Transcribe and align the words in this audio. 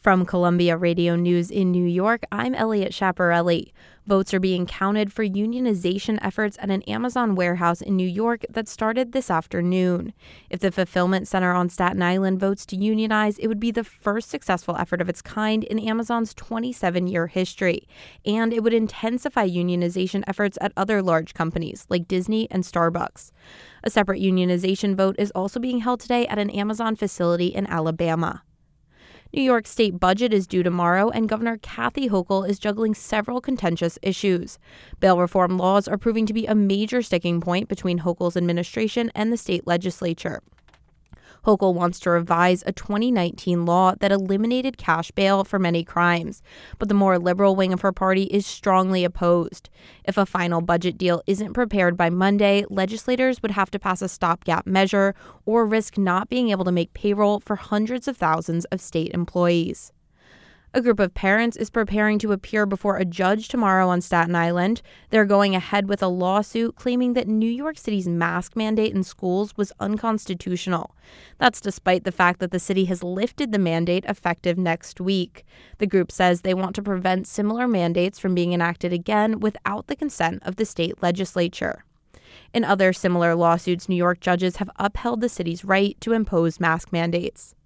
From 0.00 0.24
Columbia 0.24 0.78
Radio 0.78 1.14
News 1.14 1.50
in 1.50 1.70
New 1.70 1.84
York, 1.84 2.22
I'm 2.32 2.54
Elliot 2.54 2.90
Chaparelli. 2.90 3.72
Votes 4.06 4.32
are 4.32 4.40
being 4.40 4.64
counted 4.64 5.12
for 5.12 5.22
unionization 5.26 6.18
efforts 6.22 6.56
at 6.58 6.70
an 6.70 6.80
Amazon 6.84 7.34
warehouse 7.34 7.82
in 7.82 7.96
New 7.96 8.08
York 8.08 8.46
that 8.48 8.66
started 8.66 9.12
this 9.12 9.30
afternoon. 9.30 10.14
If 10.48 10.60
the 10.60 10.72
fulfillment 10.72 11.28
center 11.28 11.52
on 11.52 11.68
Staten 11.68 12.00
Island 12.00 12.40
votes 12.40 12.64
to 12.66 12.76
unionize, 12.76 13.36
it 13.36 13.48
would 13.48 13.60
be 13.60 13.70
the 13.70 13.84
first 13.84 14.30
successful 14.30 14.74
effort 14.78 15.02
of 15.02 15.10
its 15.10 15.20
kind 15.20 15.64
in 15.64 15.78
Amazon's 15.78 16.32
27 16.32 17.06
year 17.06 17.26
history. 17.26 17.86
And 18.24 18.54
it 18.54 18.62
would 18.62 18.72
intensify 18.72 19.46
unionization 19.46 20.24
efforts 20.26 20.56
at 20.62 20.72
other 20.78 21.02
large 21.02 21.34
companies 21.34 21.84
like 21.90 22.08
Disney 22.08 22.50
and 22.50 22.64
Starbucks. 22.64 23.32
A 23.84 23.90
separate 23.90 24.22
unionization 24.22 24.94
vote 24.96 25.16
is 25.18 25.30
also 25.32 25.60
being 25.60 25.80
held 25.80 26.00
today 26.00 26.26
at 26.28 26.38
an 26.38 26.48
Amazon 26.48 26.96
facility 26.96 27.48
in 27.48 27.66
Alabama. 27.66 28.44
New 29.32 29.42
York 29.42 29.64
state 29.64 30.00
budget 30.00 30.34
is 30.34 30.48
due 30.48 30.64
tomorrow, 30.64 31.08
and 31.08 31.28
Governor 31.28 31.56
Kathy 31.58 32.08
Hochul 32.08 32.48
is 32.48 32.58
juggling 32.58 32.94
several 32.94 33.40
contentious 33.40 33.96
issues. 34.02 34.58
Bail 34.98 35.20
reform 35.20 35.56
laws 35.56 35.86
are 35.86 35.96
proving 35.96 36.26
to 36.26 36.32
be 36.32 36.46
a 36.46 36.54
major 36.56 37.00
sticking 37.00 37.40
point 37.40 37.68
between 37.68 38.00
Hochul's 38.00 38.36
administration 38.36 39.08
and 39.14 39.32
the 39.32 39.36
state 39.36 39.68
legislature. 39.68 40.42
Hochul 41.44 41.74
wants 41.74 41.98
to 42.00 42.10
revise 42.10 42.62
a 42.66 42.72
2019 42.72 43.64
law 43.64 43.94
that 44.00 44.12
eliminated 44.12 44.76
cash 44.76 45.10
bail 45.10 45.44
for 45.44 45.58
many 45.58 45.84
crimes, 45.84 46.42
but 46.78 46.88
the 46.88 46.94
more 46.94 47.18
liberal 47.18 47.56
wing 47.56 47.72
of 47.72 47.80
her 47.80 47.92
party 47.92 48.24
is 48.24 48.46
strongly 48.46 49.04
opposed. 49.04 49.70
If 50.04 50.18
a 50.18 50.26
final 50.26 50.60
budget 50.60 50.98
deal 50.98 51.22
isn't 51.26 51.54
prepared 51.54 51.96
by 51.96 52.10
Monday, 52.10 52.64
legislators 52.68 53.42
would 53.42 53.52
have 53.52 53.70
to 53.70 53.78
pass 53.78 54.02
a 54.02 54.08
stopgap 54.08 54.66
measure 54.66 55.14
or 55.46 55.66
risk 55.66 55.96
not 55.96 56.28
being 56.28 56.50
able 56.50 56.64
to 56.64 56.72
make 56.72 56.94
payroll 56.94 57.40
for 57.40 57.56
hundreds 57.56 58.06
of 58.08 58.16
thousands 58.16 58.64
of 58.66 58.80
state 58.80 59.12
employees. 59.12 59.92
A 60.72 60.80
group 60.80 61.00
of 61.00 61.14
parents 61.14 61.56
is 61.56 61.68
preparing 61.68 62.20
to 62.20 62.30
appear 62.30 62.64
before 62.64 62.96
a 62.96 63.04
judge 63.04 63.48
tomorrow 63.48 63.88
on 63.88 64.00
Staten 64.00 64.36
Island. 64.36 64.82
They're 65.10 65.24
going 65.24 65.56
ahead 65.56 65.88
with 65.88 66.00
a 66.00 66.06
lawsuit 66.06 66.76
claiming 66.76 67.14
that 67.14 67.26
New 67.26 67.50
York 67.50 67.76
City's 67.76 68.06
mask 68.06 68.54
mandate 68.54 68.94
in 68.94 69.02
schools 69.02 69.52
was 69.56 69.72
unconstitutional. 69.80 70.94
That's 71.38 71.60
despite 71.60 72.04
the 72.04 72.12
fact 72.12 72.38
that 72.38 72.52
the 72.52 72.60
city 72.60 72.84
has 72.84 73.02
lifted 73.02 73.50
the 73.50 73.58
mandate 73.58 74.04
effective 74.04 74.56
next 74.56 75.00
week. 75.00 75.44
The 75.78 75.88
group 75.88 76.12
says 76.12 76.42
they 76.42 76.54
want 76.54 76.76
to 76.76 76.82
prevent 76.82 77.26
similar 77.26 77.66
mandates 77.66 78.20
from 78.20 78.36
being 78.36 78.52
enacted 78.52 78.92
again 78.92 79.40
without 79.40 79.88
the 79.88 79.96
consent 79.96 80.40
of 80.44 80.54
the 80.54 80.64
state 80.64 81.02
legislature. 81.02 81.84
In 82.54 82.62
other 82.62 82.92
similar 82.92 83.34
lawsuits, 83.34 83.88
New 83.88 83.96
York 83.96 84.20
judges 84.20 84.56
have 84.56 84.70
upheld 84.76 85.20
the 85.20 85.28
city's 85.28 85.64
right 85.64 86.00
to 86.00 86.12
impose 86.12 86.60
mask 86.60 86.92
mandates. 86.92 87.56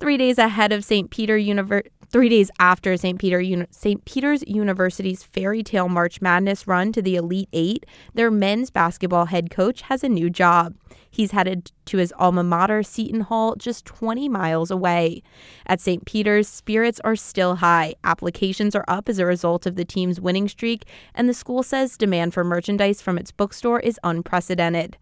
Three 0.00 0.16
days 0.16 0.38
ahead 0.38 0.72
of 0.72 0.84
St. 0.84 1.08
Peter 1.08 1.38
Univer- 1.38 1.86
three 2.14 2.28
days 2.28 2.48
after 2.60 2.96
St. 2.96 3.18
Peter 3.18 3.42
St. 3.72 4.04
Peter's 4.04 4.44
University's 4.46 5.24
Fairy 5.24 5.64
Tale 5.64 5.88
March 5.88 6.20
Madness 6.20 6.64
run 6.64 6.92
to 6.92 7.02
the 7.02 7.16
Elite 7.16 7.48
Eight, 7.52 7.84
their 8.14 8.30
men's 8.30 8.70
basketball 8.70 9.24
head 9.24 9.50
coach 9.50 9.82
has 9.82 10.04
a 10.04 10.08
new 10.08 10.30
job. 10.30 10.76
He's 11.10 11.32
headed 11.32 11.72
to 11.86 11.98
his 11.98 12.14
alma 12.16 12.44
mater, 12.44 12.84
Seton 12.84 13.22
Hall, 13.22 13.56
just 13.56 13.84
20 13.86 14.28
miles 14.28 14.70
away. 14.70 15.24
At 15.66 15.80
St. 15.80 16.04
Peter's, 16.04 16.46
spirits 16.46 17.00
are 17.02 17.16
still 17.16 17.56
high. 17.56 17.94
Applications 18.04 18.76
are 18.76 18.84
up 18.86 19.08
as 19.08 19.18
a 19.18 19.26
result 19.26 19.66
of 19.66 19.74
the 19.74 19.84
team's 19.84 20.20
winning 20.20 20.46
streak, 20.46 20.84
and 21.16 21.28
the 21.28 21.34
school 21.34 21.64
says 21.64 21.96
demand 21.96 22.32
for 22.32 22.44
merchandise 22.44 23.02
from 23.02 23.18
its 23.18 23.32
bookstore 23.32 23.80
is 23.80 23.98
unprecedented. 24.04 24.96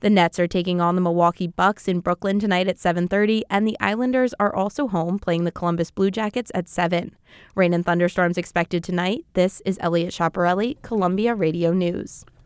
The 0.00 0.08
Nets 0.08 0.38
are 0.38 0.46
taking 0.46 0.80
on 0.80 0.94
the 0.94 1.02
Milwaukee 1.02 1.46
Bucks 1.46 1.86
in 1.86 2.00
Brooklyn 2.00 2.40
tonight 2.40 2.68
at 2.68 2.78
7:30 2.78 3.42
and 3.50 3.68
the 3.68 3.76
Islanders 3.80 4.32
are 4.40 4.54
also 4.54 4.88
home 4.88 5.18
playing 5.18 5.44
the 5.44 5.52
Columbus 5.52 5.90
Blue 5.90 6.10
Jackets 6.10 6.50
at 6.54 6.70
7. 6.70 7.14
Rain 7.54 7.74
and 7.74 7.84
thunderstorms 7.84 8.38
expected 8.38 8.82
tonight. 8.82 9.26
This 9.34 9.60
is 9.66 9.76
Elliot 9.82 10.14
Chaparelli, 10.14 10.80
Columbia 10.80 11.34
Radio 11.34 11.74
News. 11.74 12.24